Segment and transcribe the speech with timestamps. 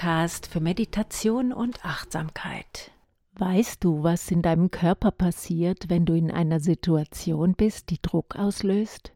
[0.00, 2.90] Podcast für Meditation und Achtsamkeit.
[3.34, 8.34] Weißt du, was in deinem Körper passiert, wenn du in einer Situation bist, die Druck
[8.34, 9.12] auslöst?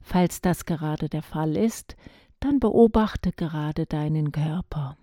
[0.00, 1.96] Falls das gerade der Fall ist,
[2.38, 4.96] dann beobachte gerade deinen Körper.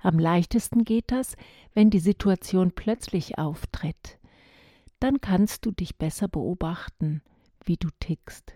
[0.00, 1.36] Am leichtesten geht das,
[1.72, 4.18] wenn die Situation plötzlich auftritt.
[5.00, 7.22] Dann kannst du dich besser beobachten,
[7.64, 8.52] wie du tickst.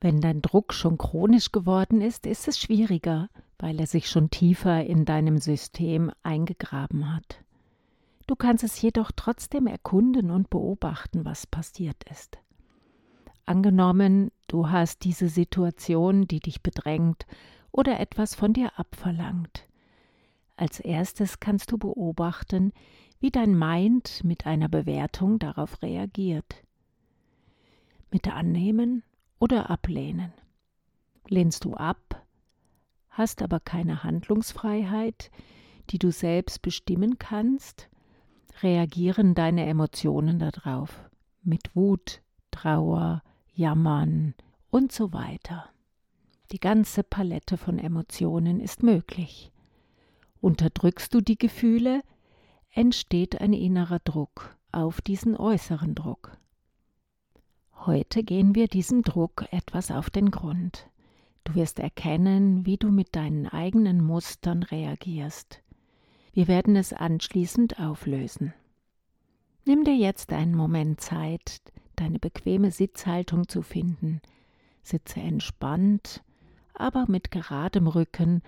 [0.00, 3.28] Wenn dein Druck schon chronisch geworden ist, ist es schwieriger,
[3.60, 7.44] weil er sich schon tiefer in deinem System eingegraben hat.
[8.26, 12.38] Du kannst es jedoch trotzdem erkunden und beobachten, was passiert ist.
[13.44, 17.26] Angenommen, du hast diese Situation, die dich bedrängt
[17.70, 19.66] oder etwas von dir abverlangt.
[20.56, 22.72] Als erstes kannst du beobachten,
[23.18, 26.62] wie dein Mind mit einer Bewertung darauf reagiert.
[28.10, 29.02] Mit Annehmen
[29.38, 30.32] oder ablehnen.
[31.28, 32.19] Lehnst du ab,
[33.10, 35.30] hast aber keine Handlungsfreiheit,
[35.90, 37.88] die du selbst bestimmen kannst,
[38.62, 41.10] reagieren deine Emotionen darauf
[41.42, 43.22] mit Wut, Trauer,
[43.52, 44.34] Jammern
[44.70, 45.68] und so weiter.
[46.52, 49.52] Die ganze Palette von Emotionen ist möglich.
[50.40, 52.02] Unterdrückst du die Gefühle,
[52.72, 56.36] entsteht ein innerer Druck auf diesen äußeren Druck.
[57.86, 60.89] Heute gehen wir diesem Druck etwas auf den Grund.
[61.44, 65.62] Du wirst erkennen, wie du mit deinen eigenen Mustern reagierst.
[66.32, 68.54] Wir werden es anschließend auflösen.
[69.64, 71.60] Nimm dir jetzt einen Moment Zeit,
[71.96, 74.20] deine bequeme Sitzhaltung zu finden.
[74.82, 76.22] Sitze entspannt,
[76.74, 78.42] aber mit geradem Rücken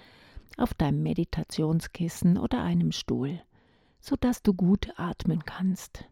[0.57, 3.41] auf deinem Meditationskissen oder einem Stuhl,
[4.01, 6.05] so dass du gut atmen kannst.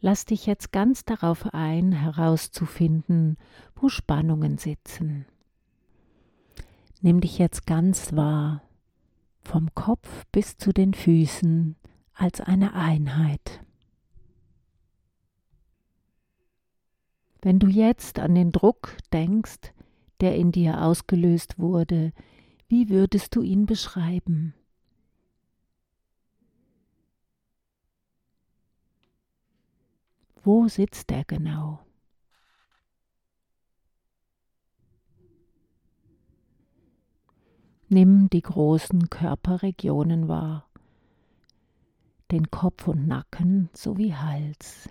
[0.00, 3.36] Lass dich jetzt ganz darauf ein, herauszufinden,
[3.74, 5.26] wo Spannungen sitzen.
[7.00, 8.62] Nimm dich jetzt ganz wahr,
[9.42, 11.76] vom Kopf bis zu den Füßen
[12.14, 13.64] als eine Einheit.
[17.42, 19.72] Wenn du jetzt an den Druck denkst,
[20.20, 22.12] der in dir ausgelöst wurde,
[22.68, 24.54] wie würdest du ihn beschreiben?
[30.46, 31.80] Wo sitzt er genau?
[37.88, 40.70] Nimm die großen Körperregionen wahr,
[42.30, 44.88] den Kopf und Nacken sowie Hals.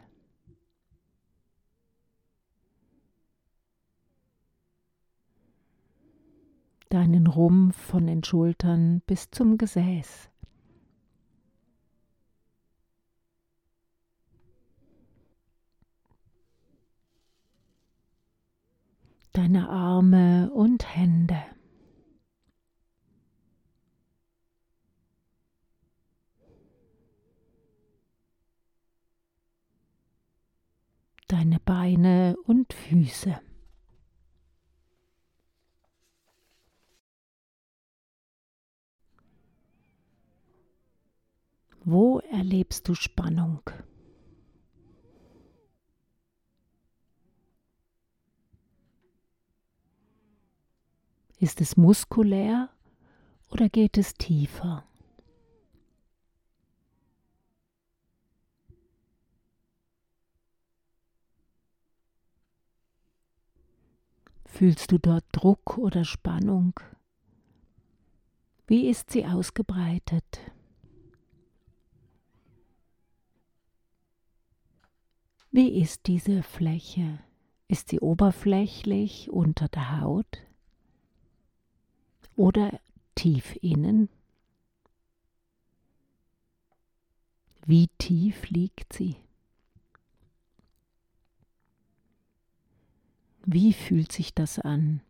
[6.90, 10.30] Deinen Rumpf von den Schultern bis zum Gesäß.
[19.36, 21.38] Deine Arme und Hände.
[31.28, 33.42] Deine Beine und Füße.
[41.84, 43.62] Wo erlebst du Spannung?
[51.40, 52.70] Ist es muskulär
[53.50, 54.86] oder geht es tiefer?
[64.46, 66.80] Fühlst du dort Druck oder Spannung?
[68.68, 70.40] Wie ist sie ausgebreitet?
[75.52, 77.20] Wie ist diese Fläche?
[77.68, 80.46] Ist sie oberflächlich unter der Haut?
[82.36, 82.80] Oder
[83.16, 84.10] tief innen?
[87.66, 89.16] Wie tief liegt sie?
[93.46, 95.02] Wie fühlt sich das an?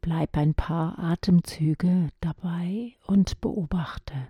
[0.00, 4.28] Bleib ein paar Atemzüge dabei und beobachte.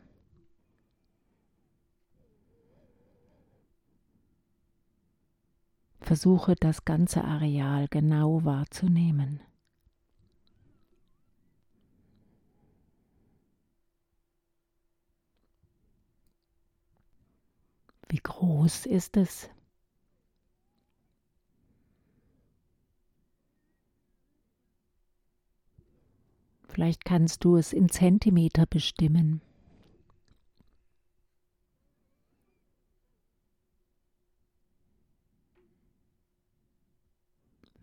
[6.02, 9.40] Versuche das ganze Areal genau wahrzunehmen.
[18.08, 19.48] Wie groß ist es?
[26.68, 29.40] Vielleicht kannst du es in Zentimeter bestimmen.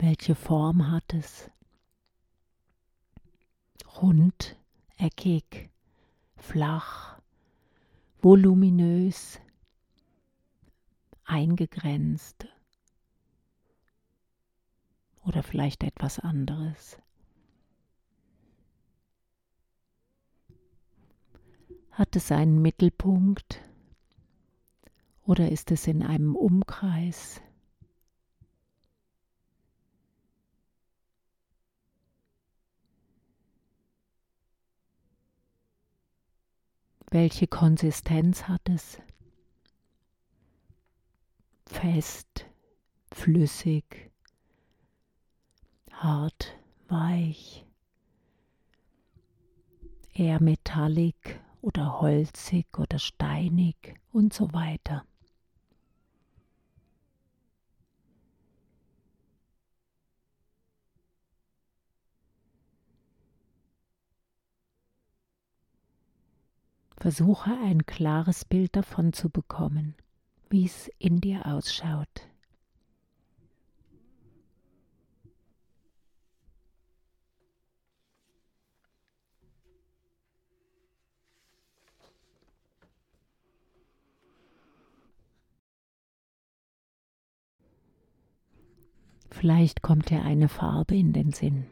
[0.09, 1.51] Welche Form hat es?
[4.01, 4.57] Rund,
[4.97, 5.69] eckig,
[6.35, 7.21] flach,
[8.19, 9.39] voluminös,
[11.25, 12.47] eingegrenzt
[15.25, 16.97] oder vielleicht etwas anderes.
[21.91, 23.61] Hat es einen Mittelpunkt
[25.23, 27.43] oder ist es in einem Umkreis?
[37.11, 38.99] Welche Konsistenz hat es?
[41.65, 42.45] Fest,
[43.11, 44.11] flüssig,
[45.91, 46.55] hart,
[46.87, 47.65] weich,
[50.13, 55.03] eher metallic oder holzig oder steinig und so weiter.
[66.99, 69.95] Versuche ein klares Bild davon zu bekommen,
[70.49, 72.27] wie es in dir ausschaut.
[89.29, 91.65] Vielleicht kommt dir eine Farbe in den Sinn.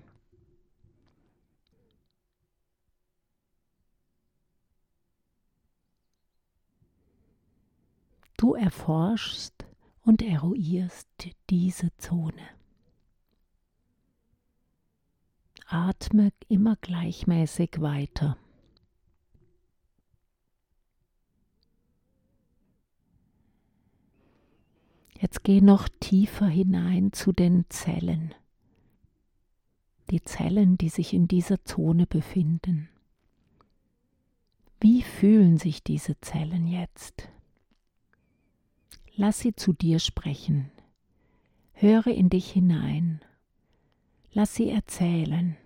[8.38, 9.66] Du erforschst
[10.02, 11.08] und eruierst
[11.50, 12.50] diese Zone.
[15.68, 18.38] Atme immer gleichmäßig weiter.
[25.18, 28.36] Jetzt geh noch tiefer hinein zu den Zellen.
[30.10, 32.90] Die Zellen, die sich in dieser Zone befinden.
[34.82, 37.30] Wie fühlen sich diese Zellen jetzt?
[39.20, 40.70] Lass sie zu dir sprechen.
[41.74, 43.20] Höre in dich hinein.
[44.32, 45.58] Lass sie erzählen.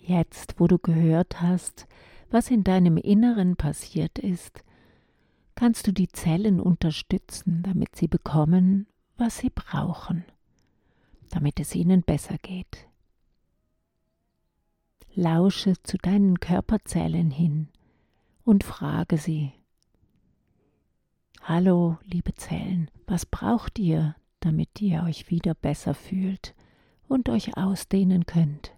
[0.00, 1.86] Jetzt, wo du gehört hast,
[2.32, 4.64] was in deinem Inneren passiert ist,
[5.54, 10.24] kannst du die Zellen unterstützen, damit sie bekommen, was sie brauchen,
[11.30, 12.86] damit es ihnen besser geht.
[15.14, 17.68] Lausche zu deinen Körperzellen hin
[18.44, 19.52] und frage sie,
[21.40, 26.54] Hallo, liebe Zellen, was braucht ihr, damit ihr euch wieder besser fühlt
[27.08, 28.75] und euch ausdehnen könnt?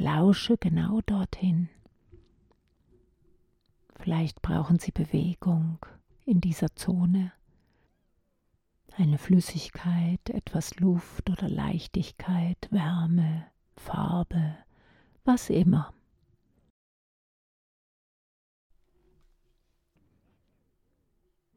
[0.00, 1.68] Lausche genau dorthin.
[3.98, 5.78] Vielleicht brauchen Sie Bewegung
[6.24, 7.34] in dieser Zone,
[8.96, 13.44] eine Flüssigkeit, etwas Luft oder Leichtigkeit, Wärme,
[13.76, 14.56] Farbe,
[15.26, 15.92] was immer.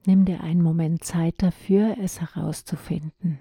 [0.05, 3.39] Nimm dir einen Moment Zeit dafür, es herauszufinden.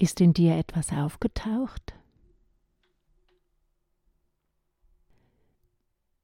[0.00, 1.92] Ist in dir etwas aufgetaucht?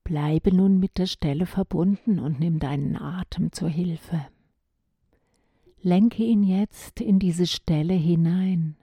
[0.05, 4.25] Bleibe nun mit der Stelle verbunden und nimm deinen Atem zur Hilfe.
[5.83, 8.77] Lenke ihn jetzt in diese Stelle hinein.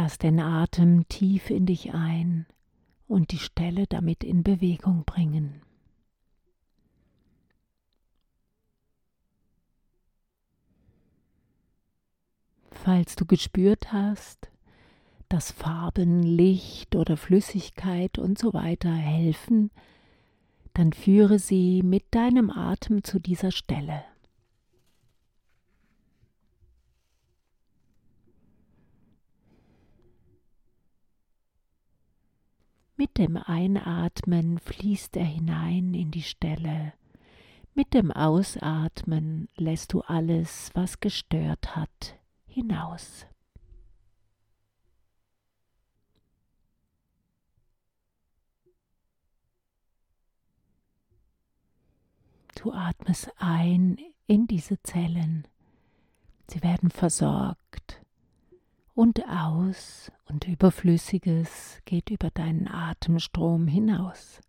[0.00, 2.46] Lass den Atem tief in dich ein
[3.08, 5.60] und die Stelle damit in Bewegung bringen.
[12.70, 14.52] Falls du gespürt hast,
[15.28, 19.72] dass Farben, Licht oder Flüssigkeit und so weiter helfen,
[20.74, 24.04] dann führe sie mit deinem Atem zu dieser Stelle.
[33.00, 36.94] Mit dem Einatmen fließt er hinein in die Stelle.
[37.72, 43.24] Mit dem Ausatmen lässt du alles, was gestört hat, hinaus.
[52.56, 55.46] Du atmest ein in diese Zellen.
[56.48, 58.00] Sie werden versorgt
[58.98, 64.40] und aus und Überflüssiges geht über deinen Atemstrom hinaus.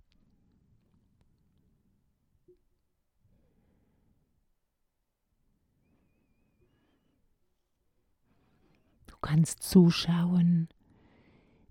[9.06, 10.68] Du kannst zuschauen,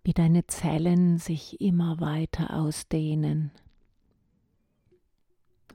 [0.04, 3.50] wie deine Zellen sich immer weiter ausdehnen.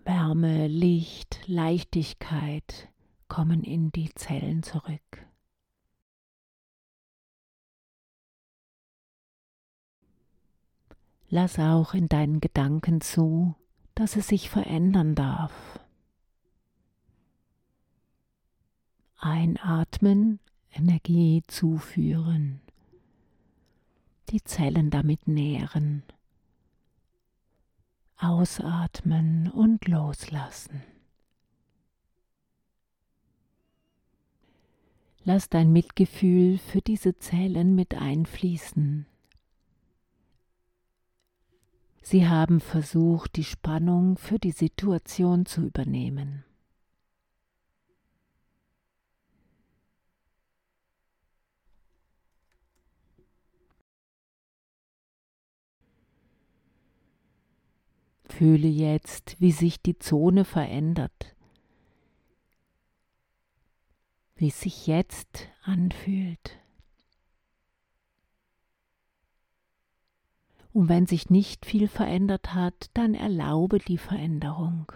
[0.05, 2.87] Wärme, Licht, Leichtigkeit
[3.27, 5.32] kommen in die Zellen zurück.
[11.35, 13.55] Lass auch in deinen Gedanken zu,
[13.95, 15.79] dass es sich verändern darf.
[19.17, 20.39] Einatmen,
[20.71, 22.61] Energie zuführen,
[24.29, 26.03] die Zellen damit nähren.
[28.17, 30.83] Ausatmen und loslassen.
[35.23, 39.07] Lass dein Mitgefühl für diese Zellen mit einfließen.
[42.05, 46.43] Sie haben versucht, die Spannung für die Situation zu übernehmen.
[58.25, 61.37] Fühle jetzt, wie sich die Zone verändert,
[64.35, 66.62] wie es sich jetzt anfühlt.
[70.73, 74.91] Und wenn sich nicht viel verändert hat, dann erlaube die Veränderung.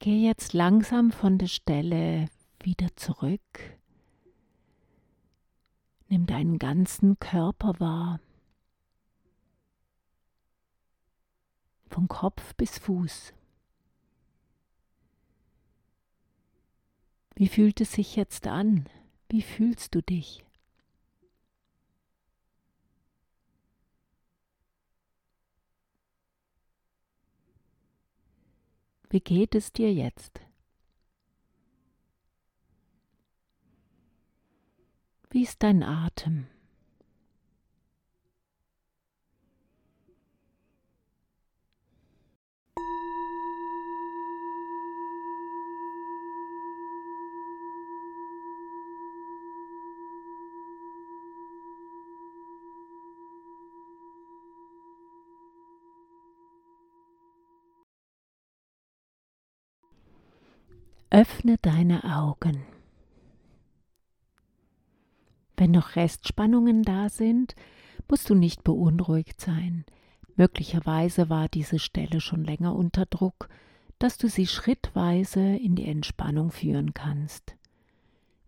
[0.00, 2.26] Geh jetzt langsam von der Stelle
[2.60, 3.40] wieder zurück.
[6.08, 8.20] Nimm deinen ganzen Körper wahr.
[11.94, 13.32] Von Kopf bis Fuß.
[17.36, 18.88] Wie fühlt es sich jetzt an?
[19.28, 20.44] Wie fühlst du dich?
[29.10, 30.40] Wie geht es dir jetzt?
[35.30, 36.48] Wie ist dein Atem?
[61.14, 62.64] Öffne deine Augen.
[65.56, 67.54] Wenn noch Restspannungen da sind,
[68.08, 69.84] musst du nicht beunruhigt sein.
[70.34, 73.48] Möglicherweise war diese Stelle schon länger unter Druck,
[74.00, 77.54] dass du sie schrittweise in die Entspannung führen kannst.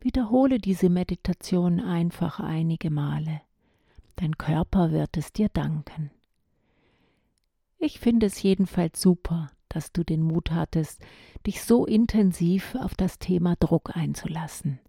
[0.00, 3.42] Wiederhole diese Meditation einfach einige Male.
[4.16, 6.10] Dein Körper wird es dir danken.
[7.78, 11.02] Ich finde es jedenfalls super, dass du den Mut hattest,
[11.46, 14.80] dich so intensiv auf das Thema Druck einzulassen.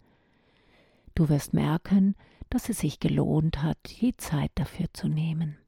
[1.14, 2.14] Du wirst merken,
[2.48, 5.58] dass es sich gelohnt hat, die Zeit dafür zu nehmen.